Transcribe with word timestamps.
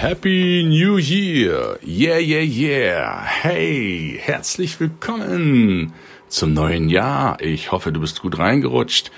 Happy 0.00 0.64
New 0.66 0.96
Year! 0.96 1.78
Yeah, 1.84 2.16
yeah, 2.16 2.40
yeah! 2.40 3.22
Hey, 3.22 4.18
herzlich 4.18 4.80
willkommen 4.80 5.92
zum 6.26 6.54
neuen 6.54 6.88
Jahr. 6.88 7.38
Ich 7.42 7.70
hoffe, 7.70 7.92
du 7.92 8.00
bist 8.00 8.22
gut 8.22 8.38
reingerutscht 8.38 9.10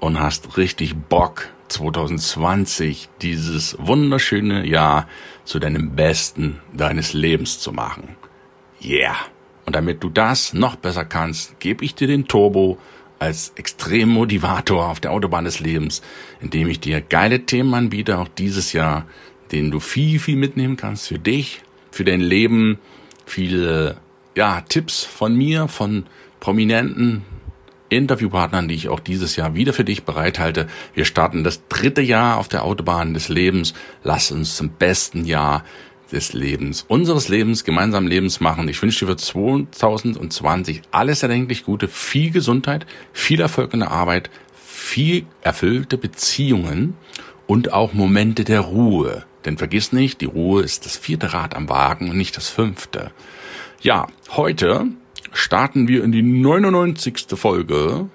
und 0.00 0.18
hast 0.18 0.56
richtig 0.56 0.96
Bock, 0.96 1.50
2020 1.68 3.10
dieses 3.20 3.76
wunderschöne 3.78 4.66
Jahr 4.66 5.06
zu 5.44 5.58
deinem 5.58 5.94
besten 5.94 6.60
deines 6.72 7.12
Lebens 7.12 7.58
zu 7.58 7.70
machen. 7.70 8.16
Yeah! 8.82 9.16
Und 9.66 9.76
damit 9.76 10.02
du 10.02 10.08
das 10.08 10.54
noch 10.54 10.76
besser 10.76 11.04
kannst, 11.04 11.60
gebe 11.60 11.84
ich 11.84 11.94
dir 11.94 12.06
den 12.06 12.26
Turbo 12.26 12.78
als 13.18 13.52
Extremmotivator 13.54 14.88
auf 14.88 14.98
der 14.98 15.12
Autobahn 15.12 15.44
des 15.44 15.60
Lebens, 15.60 16.00
indem 16.40 16.68
ich 16.68 16.80
dir 16.80 17.02
geile 17.02 17.44
Themen 17.44 17.74
anbiete, 17.74 18.18
auch 18.18 18.28
dieses 18.28 18.72
Jahr, 18.72 19.04
den 19.52 19.70
du 19.70 19.80
viel, 19.80 20.18
viel 20.18 20.36
mitnehmen 20.36 20.76
kannst 20.76 21.08
für 21.08 21.18
dich, 21.18 21.60
für 21.90 22.04
dein 22.04 22.20
Leben, 22.20 22.78
viele 23.26 23.96
ja, 24.34 24.62
Tipps 24.62 25.04
von 25.04 25.36
mir, 25.36 25.68
von 25.68 26.06
prominenten 26.40 27.22
Interviewpartnern, 27.90 28.68
die 28.68 28.74
ich 28.74 28.88
auch 28.88 29.00
dieses 29.00 29.36
Jahr 29.36 29.54
wieder 29.54 29.72
für 29.72 29.84
dich 29.84 30.04
bereithalte. 30.04 30.66
Wir 30.94 31.04
starten 31.04 31.44
das 31.44 31.66
dritte 31.68 32.00
Jahr 32.00 32.38
auf 32.38 32.48
der 32.48 32.64
Autobahn 32.64 33.14
des 33.14 33.28
Lebens. 33.28 33.74
Lass 34.02 34.32
uns 34.32 34.56
zum 34.56 34.70
besten 34.70 35.24
Jahr 35.26 35.64
des 36.10 36.32
Lebens, 36.32 36.84
unseres 36.88 37.28
Lebens, 37.28 37.64
gemeinsamen 37.64 38.06
Lebens 38.06 38.40
machen. 38.40 38.68
Ich 38.68 38.80
wünsche 38.82 39.06
dir 39.06 39.12
für 39.12 39.16
2020 39.16 40.82
alles 40.90 41.22
erdenklich 41.22 41.64
Gute, 41.64 41.88
viel 41.88 42.30
Gesundheit, 42.30 42.86
viel 43.12 43.40
Erfolg 43.40 43.72
in 43.72 43.80
der 43.80 43.90
Arbeit, 43.90 44.30
viel 44.54 45.24
erfüllte 45.40 45.96
Beziehungen 45.96 46.96
und 47.46 47.72
auch 47.72 47.94
Momente 47.94 48.44
der 48.44 48.60
Ruhe. 48.60 49.24
Denn 49.44 49.58
vergiss 49.58 49.92
nicht, 49.92 50.20
die 50.20 50.26
Ruhe 50.26 50.62
ist 50.62 50.86
das 50.86 50.96
vierte 50.96 51.32
Rad 51.32 51.54
am 51.56 51.68
Wagen 51.68 52.10
und 52.10 52.16
nicht 52.16 52.36
das 52.36 52.48
fünfte. 52.48 53.10
Ja, 53.80 54.06
heute 54.30 54.86
starten 55.32 55.88
wir 55.88 56.04
in 56.04 56.12
die 56.12 56.22
99. 56.22 57.26
Folge 57.34 58.08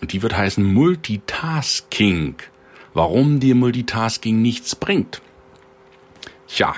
und 0.00 0.12
die 0.12 0.22
wird 0.22 0.36
heißen 0.36 0.64
Multitasking. 0.64 2.36
Warum 2.94 3.40
dir 3.40 3.54
Multitasking 3.54 4.40
nichts 4.40 4.74
bringt. 4.74 5.20
Tja, 6.48 6.74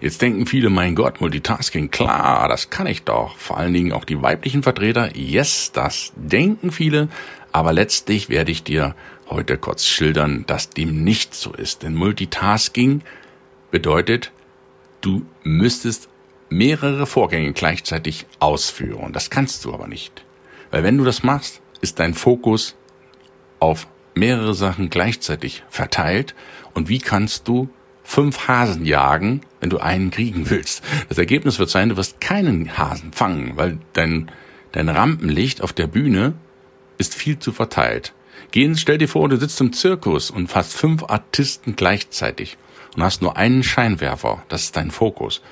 jetzt 0.00 0.22
denken 0.22 0.46
viele, 0.46 0.70
mein 0.70 0.94
Gott, 0.94 1.20
Multitasking, 1.20 1.90
klar, 1.90 2.48
das 2.48 2.70
kann 2.70 2.86
ich 2.86 3.02
doch. 3.02 3.36
Vor 3.36 3.58
allen 3.58 3.72
Dingen 3.72 3.92
auch 3.92 4.04
die 4.04 4.22
weiblichen 4.22 4.62
Vertreter, 4.62 5.16
yes, 5.16 5.72
das 5.72 6.12
denken 6.16 6.72
viele, 6.72 7.08
aber 7.52 7.72
letztlich 7.72 8.28
werde 8.28 8.52
ich 8.52 8.62
dir 8.62 8.94
heute 9.28 9.58
kurz 9.58 9.84
schildern, 9.84 10.44
dass 10.46 10.70
dem 10.70 11.04
nicht 11.04 11.34
so 11.34 11.52
ist. 11.52 11.82
Denn 11.82 11.94
Multitasking 11.94 13.02
bedeutet, 13.70 14.32
du 15.00 15.24
müsstest 15.42 16.08
mehrere 16.48 17.06
Vorgänge 17.06 17.52
gleichzeitig 17.52 18.26
ausführen. 18.40 19.12
Das 19.12 19.30
kannst 19.30 19.64
du 19.64 19.72
aber 19.72 19.86
nicht. 19.86 20.24
Weil 20.70 20.82
wenn 20.82 20.98
du 20.98 21.04
das 21.04 21.22
machst, 21.22 21.60
ist 21.80 21.98
dein 22.00 22.14
Fokus 22.14 22.76
auf 23.60 23.86
mehrere 24.14 24.54
Sachen 24.54 24.90
gleichzeitig 24.90 25.62
verteilt. 25.68 26.34
Und 26.74 26.88
wie 26.88 26.98
kannst 26.98 27.46
du 27.46 27.68
fünf 28.02 28.48
Hasen 28.48 28.84
jagen, 28.84 29.42
wenn 29.60 29.70
du 29.70 29.78
einen 29.78 30.10
kriegen 30.10 30.50
willst? 30.50 30.82
Das 31.08 31.18
Ergebnis 31.18 31.58
wird 31.58 31.70
sein, 31.70 31.90
du 31.90 31.96
wirst 31.96 32.20
keinen 32.20 32.76
Hasen 32.78 33.12
fangen, 33.12 33.52
weil 33.56 33.78
dein, 33.92 34.30
dein 34.72 34.88
Rampenlicht 34.88 35.62
auf 35.62 35.72
der 35.72 35.86
Bühne 35.86 36.34
ist 36.98 37.14
viel 37.14 37.38
zu 37.38 37.52
verteilt. 37.52 38.12
Gehen, 38.50 38.76
stell 38.76 38.98
dir 38.98 39.08
vor, 39.08 39.28
du 39.28 39.36
sitzt 39.36 39.60
im 39.60 39.72
Zirkus 39.72 40.30
und 40.30 40.48
fast 40.48 40.74
fünf 40.74 41.04
Artisten 41.04 41.76
gleichzeitig 41.76 42.58
und 42.96 43.02
hast 43.02 43.22
nur 43.22 43.36
einen 43.36 43.62
Scheinwerfer. 43.62 44.42
Das 44.48 44.64
ist 44.64 44.76
dein 44.76 44.90
Fokus. 44.90 45.42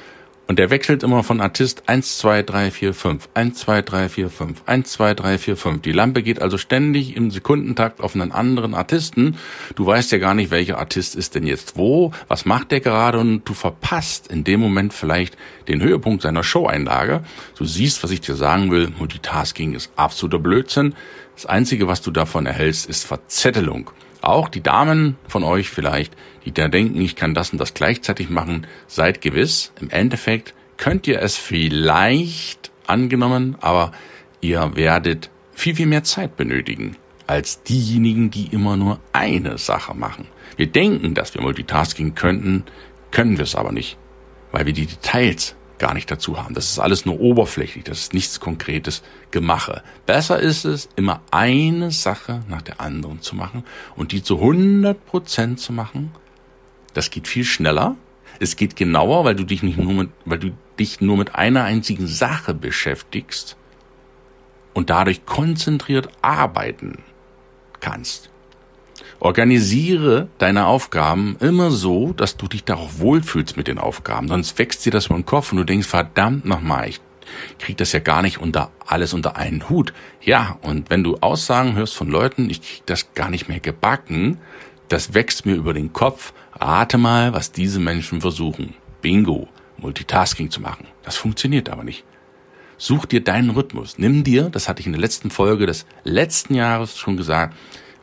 Und 0.48 0.58
der 0.58 0.70
wechselt 0.70 1.02
immer 1.02 1.22
von 1.24 1.42
Artist 1.42 1.82
1, 1.90 2.16
2, 2.18 2.42
3, 2.42 2.70
4, 2.70 2.94
5, 2.94 3.28
1, 3.34 3.58
2, 3.58 3.82
3, 3.82 4.08
4, 4.08 4.30
5, 4.30 4.62
1, 4.64 4.92
2, 4.92 5.14
3, 5.14 5.38
4, 5.38 5.56
5. 5.58 5.82
Die 5.82 5.92
Lampe 5.92 6.22
geht 6.22 6.40
also 6.40 6.56
ständig 6.56 7.16
im 7.16 7.30
Sekundentakt 7.30 8.00
auf 8.00 8.14
einen 8.14 8.32
anderen 8.32 8.74
Artisten. 8.74 9.36
Du 9.74 9.84
weißt 9.84 10.10
ja 10.10 10.16
gar 10.16 10.32
nicht, 10.32 10.50
welcher 10.50 10.78
Artist 10.78 11.16
ist 11.16 11.34
denn 11.34 11.46
jetzt 11.46 11.76
wo, 11.76 12.12
was 12.28 12.46
macht 12.46 12.70
der 12.70 12.80
gerade 12.80 13.18
und 13.18 13.46
du 13.46 13.52
verpasst 13.52 14.28
in 14.28 14.42
dem 14.42 14.60
Moment 14.60 14.94
vielleicht 14.94 15.36
den 15.68 15.82
Höhepunkt 15.82 16.22
seiner 16.22 16.42
Show-Einlage. 16.42 17.24
Du 17.58 17.66
siehst, 17.66 18.02
was 18.02 18.10
ich 18.10 18.22
dir 18.22 18.34
sagen 18.34 18.70
will. 18.70 18.90
Multitasking 18.98 19.74
ist 19.74 19.92
absoluter 19.96 20.38
Blödsinn. 20.38 20.94
Das 21.34 21.44
Einzige, 21.44 21.88
was 21.88 22.00
du 22.00 22.10
davon 22.10 22.46
erhältst, 22.46 22.88
ist 22.88 23.04
Verzettelung. 23.04 23.90
Auch 24.20 24.48
die 24.48 24.62
Damen 24.62 25.16
von 25.28 25.44
euch 25.44 25.70
vielleicht, 25.70 26.16
die 26.44 26.52
da 26.52 26.68
denken, 26.68 27.00
ich 27.00 27.16
kann 27.16 27.34
das 27.34 27.50
und 27.50 27.58
das 27.58 27.74
gleichzeitig 27.74 28.30
machen, 28.30 28.66
seid 28.86 29.20
gewiss, 29.20 29.72
im 29.80 29.90
Endeffekt 29.90 30.54
könnt 30.76 31.06
ihr 31.06 31.20
es 31.20 31.36
vielleicht 31.36 32.70
angenommen, 32.86 33.56
aber 33.60 33.92
ihr 34.40 34.72
werdet 34.74 35.30
viel, 35.52 35.74
viel 35.74 35.86
mehr 35.86 36.04
Zeit 36.04 36.36
benötigen 36.36 36.96
als 37.26 37.62
diejenigen, 37.62 38.30
die 38.30 38.46
immer 38.46 38.76
nur 38.76 39.00
eine 39.12 39.58
Sache 39.58 39.94
machen. 39.94 40.26
Wir 40.56 40.66
denken, 40.66 41.14
dass 41.14 41.34
wir 41.34 41.42
Multitasking 41.42 42.14
könnten, 42.14 42.64
können 43.10 43.36
wir 43.36 43.44
es 43.44 43.54
aber 43.54 43.70
nicht, 43.70 43.98
weil 44.50 44.66
wir 44.66 44.72
die 44.72 44.86
Details 44.86 45.54
gar 45.78 45.94
nicht 45.94 46.10
dazu 46.10 46.38
haben. 46.38 46.54
Das 46.54 46.70
ist 46.70 46.78
alles 46.78 47.06
nur 47.06 47.20
oberflächlich, 47.20 47.84
das 47.84 48.00
ist 48.00 48.14
nichts 48.14 48.40
Konkretes 48.40 49.02
Gemache. 49.30 49.82
Besser 50.06 50.38
ist 50.40 50.64
es, 50.64 50.88
immer 50.96 51.20
eine 51.30 51.90
Sache 51.90 52.42
nach 52.48 52.62
der 52.62 52.80
anderen 52.80 53.20
zu 53.22 53.36
machen 53.36 53.64
und 53.96 54.12
die 54.12 54.22
zu 54.22 54.36
100 54.36 55.06
Prozent 55.06 55.60
zu 55.60 55.72
machen. 55.72 56.12
Das 56.94 57.10
geht 57.10 57.28
viel 57.28 57.44
schneller. 57.44 57.96
Es 58.40 58.56
geht 58.56 58.76
genauer, 58.76 59.24
weil 59.24 59.34
du 59.34 59.44
dich 59.44 59.62
nicht 59.62 59.78
nur 59.78 59.92
mit, 59.92 60.10
weil 60.24 60.38
du 60.38 60.50
dich 60.78 61.00
nur 61.00 61.16
mit 61.16 61.34
einer 61.34 61.64
einzigen 61.64 62.06
Sache 62.06 62.54
beschäftigst 62.54 63.56
und 64.74 64.90
dadurch 64.90 65.26
konzentriert 65.26 66.08
arbeiten 66.22 66.98
kannst. 67.80 68.30
Organisiere 69.20 70.28
deine 70.38 70.66
Aufgaben 70.66 71.36
immer 71.40 71.72
so, 71.72 72.12
dass 72.12 72.36
du 72.36 72.46
dich 72.46 72.62
darauf 72.64 73.00
wohlfühlst 73.00 73.56
mit 73.56 73.66
den 73.66 73.78
Aufgaben. 73.78 74.28
Sonst 74.28 74.58
wächst 74.58 74.86
dir 74.86 74.92
das 74.92 75.06
über 75.06 75.16
den 75.16 75.26
Kopf 75.26 75.50
und 75.50 75.58
du 75.58 75.64
denkst, 75.64 75.88
verdammt 75.88 76.44
nochmal, 76.44 76.88
ich 76.88 77.00
krieg 77.58 77.76
das 77.76 77.92
ja 77.92 77.98
gar 77.98 78.22
nicht 78.22 78.38
unter 78.38 78.70
alles 78.86 79.12
unter 79.14 79.36
einen 79.36 79.68
Hut. 79.68 79.92
Ja, 80.20 80.58
und 80.62 80.88
wenn 80.88 81.02
du 81.02 81.16
Aussagen 81.20 81.74
hörst 81.74 81.94
von 81.94 82.08
Leuten, 82.08 82.48
ich 82.48 82.62
krieg 82.62 82.82
das 82.86 83.12
gar 83.14 83.28
nicht 83.28 83.48
mehr 83.48 83.60
gebacken, 83.60 84.38
das 84.88 85.14
wächst 85.14 85.46
mir 85.46 85.56
über 85.56 85.74
den 85.74 85.92
Kopf. 85.92 86.32
Rate 86.54 86.96
mal, 86.96 87.32
was 87.32 87.52
diese 87.52 87.80
Menschen 87.80 88.20
versuchen. 88.20 88.74
Bingo, 89.02 89.48
Multitasking 89.78 90.50
zu 90.50 90.60
machen. 90.60 90.86
Das 91.02 91.16
funktioniert 91.16 91.68
aber 91.68 91.84
nicht. 91.84 92.04
Such 92.78 93.06
dir 93.06 93.22
deinen 93.22 93.50
Rhythmus. 93.50 93.98
Nimm 93.98 94.22
dir, 94.22 94.48
das 94.50 94.68
hatte 94.68 94.80
ich 94.80 94.86
in 94.86 94.92
der 94.92 95.00
letzten 95.00 95.30
Folge 95.30 95.66
des 95.66 95.86
letzten 96.04 96.54
Jahres 96.54 96.96
schon 96.96 97.16
gesagt, 97.16 97.56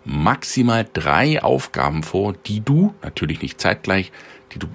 maximal 0.05 0.87
drei 0.91 1.41
Aufgaben 1.43 2.03
vor, 2.03 2.33
die 2.33 2.61
du, 2.61 2.93
natürlich 3.01 3.41
nicht 3.41 3.59
zeitgleich, 3.59 4.11
die 4.53 4.59
du 4.59 4.67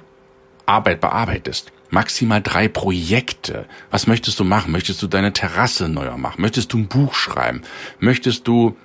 Arbeit 0.67 1.01
bearbeitest. 1.01 1.73
Maximal 1.91 2.41
drei 2.41 2.69
Projekte. 2.69 3.67
Was 3.91 4.07
möchtest 4.07 4.39
du 4.39 4.45
machen? 4.45 4.71
Möchtest 4.71 5.03
du 5.03 5.09
deine 5.09 5.33
Terrasse 5.33 5.89
neuer 5.89 6.17
machen? 6.17 6.41
Möchtest 6.41 6.73
du 6.73 6.79
ein 6.79 6.89
Buch 6.89 7.15
schreiben? 7.15 7.63
Möchtest 7.99 8.47
du 8.47 8.77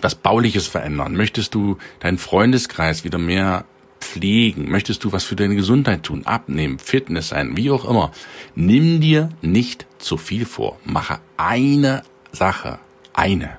was 0.00 0.14
Bauliches 0.14 0.66
verändern? 0.66 1.14
Möchtest 1.14 1.54
du 1.54 1.76
deinen 2.00 2.18
Freundeskreis 2.18 3.04
wieder 3.04 3.18
mehr 3.18 3.64
pflegen? 4.00 4.70
Möchtest 4.70 5.04
du 5.04 5.12
was 5.12 5.24
für 5.24 5.36
deine 5.36 5.56
Gesundheit 5.56 6.04
tun? 6.04 6.24
Abnehmen, 6.24 6.78
Fitness 6.78 7.28
sein, 7.28 7.56
wie 7.56 7.70
auch 7.70 7.84
immer. 7.84 8.12
Nimm 8.54 9.00
dir 9.00 9.28
nicht 9.42 9.86
zu 9.98 10.16
viel 10.16 10.46
vor. 10.46 10.78
Mache 10.84 11.20
eine 11.36 12.02
Sache. 12.32 12.78
Eine 13.12 13.58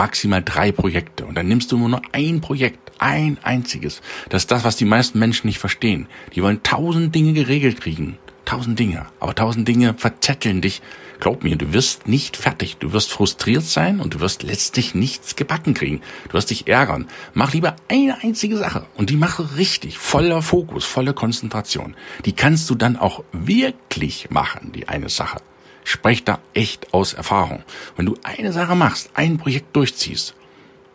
maximal 0.00 0.42
drei 0.42 0.72
Projekte 0.72 1.26
und 1.26 1.34
dann 1.34 1.46
nimmst 1.46 1.70
du 1.70 1.76
nur 1.76 2.00
ein 2.12 2.40
Projekt, 2.40 2.92
ein 2.96 3.36
einziges. 3.42 4.00
Das 4.30 4.44
ist 4.44 4.50
das, 4.50 4.64
was 4.64 4.76
die 4.76 4.86
meisten 4.86 5.18
Menschen 5.18 5.46
nicht 5.46 5.58
verstehen. 5.58 6.06
Die 6.34 6.42
wollen 6.42 6.62
tausend 6.62 7.14
Dinge 7.14 7.34
geregelt 7.34 7.82
kriegen, 7.82 8.16
tausend 8.46 8.78
Dinge. 8.78 9.04
Aber 9.20 9.34
tausend 9.34 9.68
Dinge 9.68 9.92
verzetteln 9.92 10.62
dich. 10.62 10.80
Glaub 11.20 11.44
mir, 11.44 11.56
du 11.56 11.74
wirst 11.74 12.08
nicht 12.08 12.38
fertig. 12.38 12.78
Du 12.78 12.94
wirst 12.94 13.12
frustriert 13.12 13.64
sein 13.64 14.00
und 14.00 14.14
du 14.14 14.20
wirst 14.20 14.42
letztlich 14.42 14.94
nichts 14.94 15.36
gebacken 15.36 15.74
kriegen. 15.74 16.00
Du 16.28 16.32
wirst 16.32 16.48
dich 16.48 16.66
ärgern. 16.66 17.06
Mach 17.34 17.52
lieber 17.52 17.76
eine 17.88 18.22
einzige 18.22 18.56
Sache 18.56 18.86
und 18.96 19.10
die 19.10 19.18
mache 19.18 19.58
richtig, 19.58 19.98
voller 19.98 20.40
Fokus, 20.40 20.86
voller 20.86 21.12
Konzentration. 21.12 21.94
Die 22.24 22.32
kannst 22.32 22.70
du 22.70 22.74
dann 22.74 22.96
auch 22.96 23.22
wirklich 23.32 24.30
machen, 24.30 24.72
die 24.72 24.88
eine 24.88 25.10
Sache. 25.10 25.42
Sprech 25.90 26.22
da 26.22 26.38
echt 26.54 26.94
aus 26.94 27.14
Erfahrung. 27.14 27.64
Wenn 27.96 28.06
du 28.06 28.16
eine 28.22 28.52
Sache 28.52 28.76
machst, 28.76 29.10
ein 29.14 29.38
Projekt 29.38 29.74
durchziehst, 29.74 30.36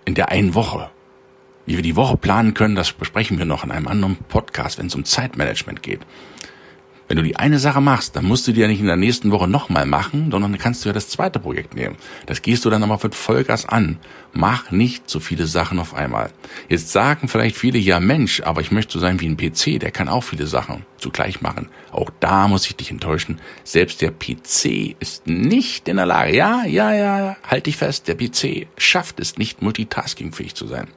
in 0.06 0.16
der 0.16 0.30
einen 0.30 0.56
Woche, 0.56 0.90
wie 1.66 1.76
wir 1.76 1.84
die 1.84 1.98
Woche 1.98 2.16
planen 2.16 2.54
können, 2.54 2.76
das 2.76 2.94
besprechen 2.94 3.38
wir 3.38 3.44
noch 3.44 3.66
in 3.66 3.72
einem 3.72 3.90
anderen 3.90 4.16
Podcast, 4.16 4.80
wenn 4.80 4.86
es 4.86 4.96
um 4.96 5.04
Zeitmanagement 5.04 5.84
geht. 5.84 6.00
Wenn 7.08 7.18
du 7.18 7.24
die 7.24 7.36
eine 7.36 7.60
Sache 7.60 7.82
machst, 7.82 8.16
dann 8.16 8.26
musst 8.26 8.48
du 8.48 8.52
die 8.52 8.62
ja 8.62 8.68
nicht 8.68 8.80
in 8.80 8.88
der 8.88 8.96
nächsten 8.96 9.32
Woche 9.32 9.48
nochmal 9.48 9.86
machen, 9.86 10.32
sondern 10.32 10.52
dann 10.52 10.60
kannst 10.60 10.84
du 10.84 10.90
ja 10.90 10.94
das 10.94 11.10
zweite 11.10 11.40
Projekt 11.40 11.76
nehmen. 11.76 11.98
Das 12.26 12.42
gehst 12.42 12.66
du 12.66 12.72
dann 12.72 12.82
aber 12.82 13.00
mit 13.04 13.14
Vollgas 13.14 13.68
an. 13.68 14.00
Mach 14.34 14.72
nicht 14.72 15.08
so 15.08 15.20
viele 15.20 15.46
Sachen 15.46 15.78
auf 15.78 15.94
einmal. 15.94 16.32
Jetzt 16.68 16.92
sagen 16.92 17.28
vielleicht 17.28 17.58
viele, 17.58 17.78
ja 17.78 18.00
Mensch, 18.00 18.42
aber 18.42 18.62
ich 18.62 18.72
möchte 18.72 18.94
so 18.94 19.00
sein 19.00 19.20
wie 19.20 19.28
ein 19.28 19.38
PC, 19.38 19.80
der 19.80 19.92
kann 19.92 20.10
auch 20.10 20.24
viele 20.24 20.48
Sachen 20.48 20.84
zugleich 20.98 21.42
machen. 21.42 21.70
Auch 21.92 22.10
da 22.20 22.48
muss 22.48 22.66
ich 22.66 22.76
dich 22.76 22.90
enttäuschen. 22.90 23.40
Selbst 23.64 24.02
der 24.02 24.12
PC 24.12 24.96
ist 25.00 25.28
nicht 25.28 25.88
in 25.88 25.98
der 25.98 26.08
Lage, 26.08 26.36
ja, 26.36 26.66
ja, 26.66 26.94
ja, 26.94 27.38
halt 27.48 27.68
dich 27.68 27.78
fest, 27.78 28.08
der 28.08 28.16
PC 28.16 28.68
schafft 28.78 29.20
es 29.20 29.38
nicht, 29.38 29.62
multitaskingfähig 29.62 30.56
zu 30.56 30.66
sein. 30.66 30.88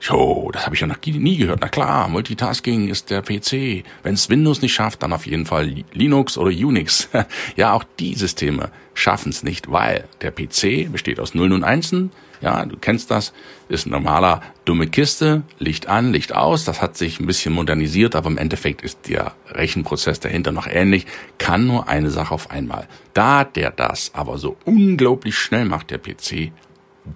Jo, 0.00 0.50
das 0.52 0.64
habe 0.64 0.76
ich 0.76 0.80
ja 0.80 0.86
noch 0.86 0.98
nie 1.04 1.38
gehört. 1.38 1.60
Na 1.60 1.68
klar, 1.68 2.08
Multitasking 2.08 2.88
ist 2.88 3.10
der 3.10 3.20
PC. 3.20 3.84
Wenn 4.04 4.14
es 4.14 4.28
Windows 4.30 4.62
nicht 4.62 4.72
schafft, 4.72 5.02
dann 5.02 5.12
auf 5.12 5.26
jeden 5.26 5.44
Fall 5.44 5.84
Linux 5.92 6.38
oder 6.38 6.50
Unix. 6.50 7.08
ja, 7.56 7.72
auch 7.72 7.84
die 7.98 8.14
Systeme 8.14 8.70
schaffen 8.94 9.30
es 9.30 9.42
nicht, 9.42 9.70
weil 9.70 10.04
der 10.20 10.30
PC 10.30 10.90
besteht 10.92 11.18
aus 11.18 11.34
Nullen 11.34 11.52
und 11.52 11.64
Einsen. 11.64 12.12
Ja, 12.40 12.64
du 12.64 12.76
kennst 12.76 13.10
das, 13.10 13.32
ist 13.68 13.86
ein 13.86 13.90
normaler 13.90 14.42
dumme 14.64 14.86
Kiste, 14.86 15.42
Licht 15.58 15.88
an, 15.88 16.12
Licht 16.12 16.32
aus. 16.32 16.64
Das 16.64 16.80
hat 16.80 16.96
sich 16.96 17.18
ein 17.18 17.26
bisschen 17.26 17.52
modernisiert, 17.52 18.14
aber 18.14 18.30
im 18.30 18.38
Endeffekt 18.38 18.82
ist 18.82 19.08
der 19.08 19.32
Rechenprozess 19.50 20.20
dahinter 20.20 20.52
noch 20.52 20.68
ähnlich. 20.68 21.06
Kann 21.38 21.66
nur 21.66 21.88
eine 21.88 22.10
Sache 22.10 22.32
auf 22.32 22.52
einmal. 22.52 22.86
Da 23.14 23.42
der 23.42 23.72
das 23.72 24.12
aber 24.14 24.38
so 24.38 24.56
unglaublich 24.64 25.36
schnell 25.36 25.64
macht, 25.64 25.90
der 25.90 25.98
PC, 25.98 26.52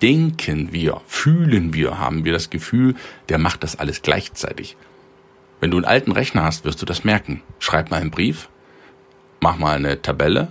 denken 0.00 0.72
wir, 0.72 1.00
fühlen 1.06 1.74
wir, 1.74 1.98
haben 1.98 2.24
wir 2.24 2.32
das 2.32 2.50
Gefühl, 2.50 2.94
der 3.28 3.38
macht 3.38 3.62
das 3.62 3.78
alles 3.78 4.02
gleichzeitig. 4.02 4.76
Wenn 5.60 5.70
du 5.70 5.76
einen 5.76 5.86
alten 5.86 6.12
Rechner 6.12 6.44
hast, 6.44 6.64
wirst 6.64 6.82
du 6.82 6.86
das 6.86 7.04
merken. 7.04 7.42
Schreib 7.58 7.90
mal 7.90 8.00
einen 8.00 8.10
Brief, 8.10 8.48
mach 9.40 9.58
mal 9.58 9.76
eine 9.76 10.02
Tabelle, 10.02 10.48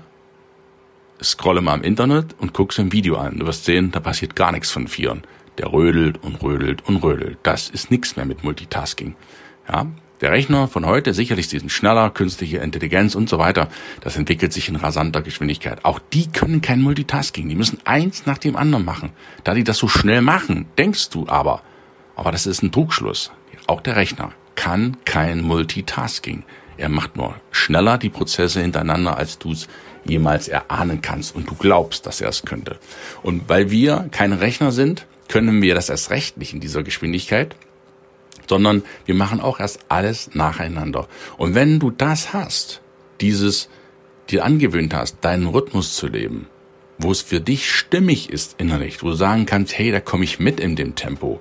scrolle 1.22 1.62
mal 1.62 1.76
im 1.76 1.84
Internet 1.84 2.36
und 2.40 2.54
guck 2.54 2.74
so 2.74 2.82
ein 2.82 2.92
Video 2.92 3.18
an. 3.18 3.38
Du 3.38 3.46
wirst 3.46 3.66
sehen, 3.66 3.92
da 3.92 4.00
passiert 4.00 4.36
gar 4.36 4.52
nichts 4.52 4.72
von 4.72 4.88
Vieren. 4.88 5.24
Der 5.58 5.72
rödelt 5.74 6.24
und 6.24 6.42
rödelt 6.42 6.88
und 6.88 6.98
rödelt. 6.98 7.40
Das 7.44 7.70
ist 7.70 7.92
nichts 7.92 8.16
mehr 8.16 8.26
mit 8.26 8.44
Multitasking. 8.44 9.16
Ja, 9.68 9.88
der 10.22 10.32
Rechner 10.32 10.68
von 10.68 10.86
heute, 10.86 11.14
sicherlich 11.14 11.48
die 11.48 11.60
sind 11.60 11.72
schneller, 11.72 12.10
künstliche 12.12 12.58
Intelligenz 12.58 13.16
und 13.16 13.28
so 13.28 13.40
weiter, 13.40 13.68
das 14.02 14.18
entwickelt 14.18 14.54
sich 14.54 14.70
in 14.70 14.76
rasanter 14.76 15.22
Geschwindigkeit. 15.22 15.84
Auch 15.84 16.00
die 16.14 16.28
können 16.28 16.62
kein 16.62 16.82
Multitasking, 16.82 17.50
die 17.50 17.56
müssen 17.56 17.80
eins 17.86 18.26
nach 18.26 18.38
dem 18.38 18.56
anderen 18.56 18.86
machen. 18.86 19.12
Da 19.44 19.54
die 19.54 19.64
das 19.64 19.78
so 19.78 19.88
schnell 19.88 20.22
machen, 20.22 20.68
denkst 20.78 21.10
du 21.10 21.28
aber, 21.28 21.64
aber 22.16 22.32
das 22.32 22.46
ist 22.46 22.62
ein 22.62 22.72
Trugschluss. 22.72 23.32
Auch 23.68 23.82
der 23.82 23.96
Rechner 23.96 24.32
kann 24.56 24.98
kein 25.06 25.42
Multitasking. 25.42 26.44
Er 26.78 26.90
macht 26.90 27.16
nur 27.16 27.36
schneller 27.52 27.98
die 27.98 28.10
Prozesse 28.10 28.62
hintereinander, 28.62 29.18
als 29.18 29.40
du 29.40 29.52
es 29.52 29.68
jemals 30.06 30.48
erahnen 30.48 31.02
kannst 31.02 31.36
und 31.36 31.50
du 31.50 31.56
glaubst, 31.56 32.06
dass 32.06 32.22
er 32.22 32.30
es 32.30 32.44
könnte. 32.44 32.80
Und 33.24 33.50
weil 33.50 33.72
wir 33.72 34.08
keine 34.12 34.42
Rechner 34.42 34.72
sind, 34.72 35.06
können 35.28 35.62
wir 35.62 35.76
das 35.76 35.90
erst 35.90 36.10
recht 36.10 36.38
nicht 36.38 36.54
in 36.54 36.60
dieser 36.60 36.84
Geschwindigkeit 36.84 37.56
sondern 38.52 38.84
wir 39.06 39.16
machen 39.16 39.40
auch 39.40 39.62
erst 39.62 39.80
alles 39.88 40.36
nacheinander. 40.36 41.08
Und 41.38 41.56
wenn 41.56 41.80
du 41.80 41.90
das 41.90 42.34
hast, 42.34 42.82
dieses 43.22 43.70
dir 44.30 44.44
angewöhnt 44.44 44.94
hast, 44.94 45.20
deinen 45.22 45.48
Rhythmus 45.48 45.96
zu 45.96 46.08
leben, 46.08 46.48
wo 46.98 47.12
es 47.12 47.22
für 47.22 47.40
dich 47.40 47.72
stimmig 47.72 48.30
ist 48.30 48.56
innerlich, 48.58 49.02
wo 49.02 49.08
du 49.08 49.14
sagen 49.14 49.46
kannst, 49.46 49.78
hey, 49.78 49.90
da 49.90 50.02
komme 50.02 50.26
ich 50.26 50.38
mit 50.38 50.60
in 50.60 50.76
dem 50.76 50.96
Tempo. 50.96 51.40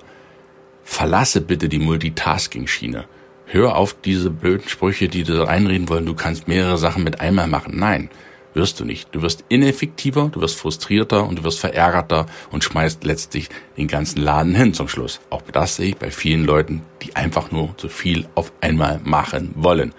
Verlasse 0.84 1.40
bitte 1.40 1.68
die 1.68 1.80
Multitasking-Schiene. 1.80 3.06
Hör 3.46 3.74
auf 3.74 3.96
diese 4.04 4.30
blöden 4.30 4.68
Sprüche, 4.68 5.08
die 5.08 5.24
dir 5.24 5.48
einreden 5.48 5.88
wollen, 5.88 6.06
du 6.06 6.14
kannst 6.14 6.46
mehrere 6.46 6.78
Sachen 6.78 7.02
mit 7.02 7.20
einmal 7.20 7.48
machen. 7.48 7.76
Nein, 7.76 8.08
wirst 8.54 8.80
du 8.80 8.84
nicht. 8.84 9.14
Du 9.14 9.22
wirst 9.22 9.44
ineffektiver, 9.48 10.28
du 10.32 10.40
wirst 10.40 10.58
frustrierter 10.58 11.26
und 11.26 11.38
du 11.38 11.44
wirst 11.44 11.60
verärgerter 11.60 12.26
und 12.50 12.64
schmeißt 12.64 13.04
letztlich 13.04 13.48
den 13.76 13.88
ganzen 13.88 14.20
Laden 14.20 14.54
hin 14.54 14.74
zum 14.74 14.88
Schluss. 14.88 15.20
Auch 15.30 15.42
das 15.52 15.76
sehe 15.76 15.90
ich 15.90 15.96
bei 15.96 16.10
vielen 16.10 16.44
Leuten, 16.44 16.82
die 17.02 17.16
einfach 17.16 17.50
nur 17.50 17.76
zu 17.76 17.88
viel 17.88 18.26
auf 18.34 18.52
einmal 18.60 19.00
machen 19.04 19.52
wollen. 19.56 19.94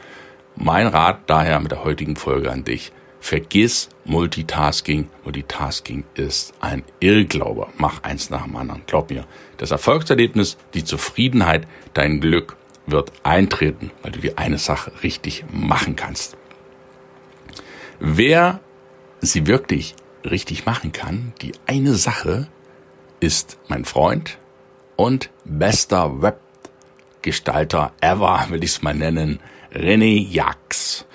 Mein 0.55 0.87
Rat 0.87 1.21
daher 1.27 1.59
mit 1.59 1.71
der 1.71 1.83
heutigen 1.83 2.15
Folge 2.15 2.51
an 2.51 2.63
dich. 2.63 2.91
Vergiss 3.19 3.89
Multitasking. 4.03 5.07
Multitasking 5.23 6.03
ist 6.15 6.53
ein 6.59 6.83
Irrglaube. 6.99 7.67
Mach 7.77 8.01
eins 8.03 8.31
nach 8.31 8.43
dem 8.43 8.55
anderen. 8.55 8.81
Glaub 8.87 9.11
mir. 9.11 9.25
Das 9.57 9.71
Erfolgserlebnis, 9.71 10.57
die 10.73 10.83
Zufriedenheit, 10.83 11.67
dein 11.93 12.19
Glück 12.19 12.57
wird 12.87 13.11
eintreten, 13.23 13.91
weil 14.01 14.11
du 14.11 14.19
die 14.19 14.37
eine 14.37 14.57
Sache 14.57 14.91
richtig 15.03 15.45
machen 15.51 15.95
kannst. 15.95 16.35
Wer 18.03 18.61
sie 19.19 19.45
wirklich 19.45 19.93
richtig 20.25 20.65
machen 20.65 20.91
kann, 20.91 21.33
die 21.43 21.51
eine 21.67 21.93
Sache, 21.93 22.47
ist 23.19 23.59
mein 23.67 23.85
Freund 23.85 24.39
und 24.95 25.29
bester 25.45 26.19
Webgestalter 26.19 27.93
ever, 28.01 28.47
will 28.49 28.63
ich 28.63 28.71
es 28.71 28.81
mal 28.81 28.95
nennen, 28.95 29.39
René 29.71 30.27
Jax. 30.27 31.05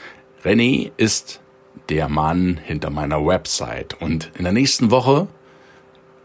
René 0.45 0.93
ist 0.97 1.41
der 1.89 2.09
Mann 2.09 2.57
hinter 2.63 2.91
meiner 2.91 3.27
Website 3.27 4.01
und 4.01 4.31
in 4.37 4.45
der 4.45 4.53
nächsten 4.53 4.93
Woche 4.93 5.27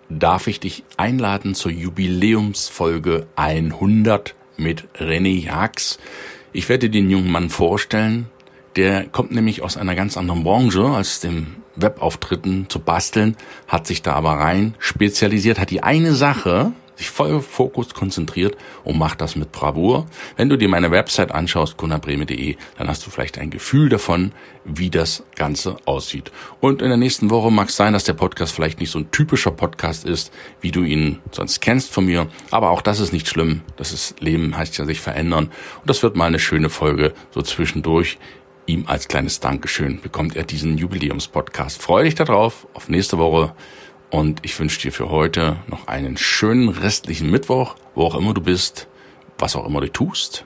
darf 0.09 0.45
ich 0.45 0.59
dich 0.59 0.83
einladen 0.95 1.55
zur 1.55 1.71
Jubiläumsfolge 1.71 3.25
100 3.35 4.35
mit 4.57 4.87
René 4.99 5.43
Jax. 5.43 5.97
Ich 6.53 6.69
werde 6.69 6.91
den 6.91 7.09
jungen 7.09 7.31
Mann 7.31 7.49
vorstellen, 7.49 8.29
der 8.75 9.07
kommt 9.07 9.31
nämlich 9.31 9.61
aus 9.61 9.77
einer 9.77 9.95
ganz 9.95 10.17
anderen 10.17 10.43
Branche 10.43 10.83
als 10.83 11.19
dem 11.19 11.57
Webauftritten 11.75 12.69
zu 12.69 12.79
basteln, 12.79 13.37
hat 13.67 13.87
sich 13.87 14.01
da 14.01 14.13
aber 14.13 14.31
rein 14.33 14.75
spezialisiert, 14.79 15.59
hat 15.59 15.69
die 15.69 15.83
eine 15.83 16.13
Sache 16.13 16.73
sich 17.01 17.09
voll 17.09 17.41
Fokus 17.41 17.95
konzentriert 17.95 18.55
und 18.83 18.97
macht 18.99 19.21
das 19.21 19.35
mit 19.35 19.51
Bravour. 19.51 20.05
Wenn 20.37 20.49
du 20.49 20.57
dir 20.57 20.69
meine 20.69 20.91
Website 20.91 21.31
anschaust, 21.31 21.75
gunnerbreme.de, 21.77 22.57
dann 22.77 22.87
hast 22.87 23.05
du 23.05 23.09
vielleicht 23.09 23.39
ein 23.39 23.49
Gefühl 23.49 23.89
davon, 23.89 24.33
wie 24.65 24.91
das 24.91 25.23
Ganze 25.35 25.77
aussieht. 25.85 26.31
Und 26.59 26.83
in 26.83 26.89
der 26.89 26.97
nächsten 26.97 27.31
Woche 27.31 27.49
mag 27.49 27.69
es 27.69 27.75
sein, 27.75 27.93
dass 27.93 28.03
der 28.03 28.13
Podcast 28.13 28.53
vielleicht 28.53 28.79
nicht 28.79 28.91
so 28.91 28.99
ein 28.99 29.09
typischer 29.09 29.49
Podcast 29.49 30.05
ist, 30.05 30.31
wie 30.61 30.69
du 30.69 30.83
ihn 30.83 31.19
sonst 31.31 31.59
kennst 31.59 31.91
von 31.91 32.05
mir. 32.05 32.27
Aber 32.51 32.69
auch 32.69 32.83
das 32.83 32.99
ist 32.99 33.13
nicht 33.13 33.27
schlimm. 33.27 33.61
Das 33.77 33.93
ist 33.93 34.21
Leben, 34.21 34.55
heißt 34.55 34.77
ja 34.77 34.85
sich 34.85 34.99
verändern. 34.99 35.45
Und 35.45 35.89
das 35.89 36.03
wird 36.03 36.15
mal 36.15 36.25
eine 36.25 36.39
schöne 36.39 36.69
Folge 36.69 37.13
so 37.31 37.41
zwischendurch 37.41 38.19
ihm 38.71 38.85
als 38.87 39.07
kleines 39.07 39.41
Dankeschön 39.41 39.99
bekommt 40.01 40.35
er 40.35 40.43
diesen 40.43 40.77
Jubiläumspodcast. 40.77 41.81
Freue 41.81 42.05
dich 42.05 42.15
darauf, 42.15 42.67
auf 42.73 42.87
nächste 42.87 43.17
Woche. 43.17 43.53
Und 44.09 44.39
ich 44.43 44.57
wünsche 44.59 44.79
dir 44.79 44.91
für 44.91 45.09
heute 45.09 45.57
noch 45.67 45.87
einen 45.87 46.17
schönen 46.17 46.69
restlichen 46.69 47.29
Mittwoch, 47.29 47.75
wo 47.95 48.03
auch 48.05 48.15
immer 48.15 48.33
du 48.33 48.41
bist, 48.41 48.87
was 49.37 49.55
auch 49.55 49.65
immer 49.65 49.81
du 49.81 49.91
tust. 49.91 50.45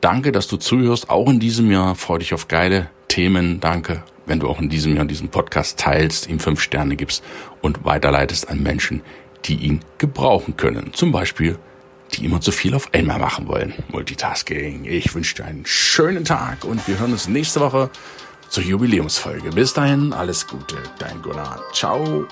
Danke, 0.00 0.32
dass 0.32 0.46
du 0.46 0.56
zuhörst, 0.56 1.10
auch 1.10 1.28
in 1.28 1.40
diesem 1.40 1.70
Jahr. 1.70 1.94
Freue 1.94 2.20
dich 2.20 2.34
auf 2.34 2.48
geile 2.48 2.88
Themen. 3.08 3.60
Danke, 3.60 4.04
wenn 4.26 4.40
du 4.40 4.48
auch 4.48 4.60
in 4.60 4.68
diesem 4.68 4.96
Jahr 4.96 5.04
diesen 5.04 5.28
Podcast 5.28 5.78
teilst, 5.78 6.28
ihm 6.28 6.38
fünf 6.38 6.60
Sterne 6.60 6.96
gibst 6.96 7.24
und 7.62 7.84
weiterleitest 7.84 8.48
an 8.48 8.62
Menschen, 8.62 9.02
die 9.44 9.56
ihn 9.56 9.80
gebrauchen 9.98 10.56
können. 10.56 10.92
Zum 10.92 11.10
Beispiel 11.10 11.58
die 12.10 12.24
immer 12.24 12.40
zu 12.40 12.52
viel 12.52 12.74
auf 12.74 12.92
einmal 12.92 13.18
machen 13.18 13.48
wollen. 13.48 13.74
Multitasking. 13.88 14.84
Ich 14.84 15.14
wünsche 15.14 15.36
dir 15.36 15.44
einen 15.44 15.64
schönen 15.66 16.24
Tag 16.24 16.64
und 16.64 16.86
wir 16.88 16.98
hören 16.98 17.12
uns 17.12 17.28
nächste 17.28 17.60
Woche 17.60 17.90
zur 18.48 18.64
Jubiläumsfolge. 18.64 19.50
Bis 19.50 19.72
dahin, 19.72 20.12
alles 20.12 20.46
Gute, 20.46 20.76
dein 20.98 21.22
Gunnar. 21.22 21.60
Ciao. 21.72 22.26